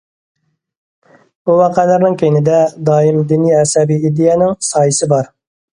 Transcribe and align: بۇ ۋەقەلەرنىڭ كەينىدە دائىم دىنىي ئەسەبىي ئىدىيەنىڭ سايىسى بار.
بۇ 1.49 1.57
ۋەقەلەرنىڭ 1.59 2.17
كەينىدە 2.23 2.57
دائىم 2.91 3.21
دىنىي 3.35 3.57
ئەسەبىي 3.63 4.05
ئىدىيەنىڭ 4.11 4.61
سايىسى 4.73 5.15
بار. 5.15 5.37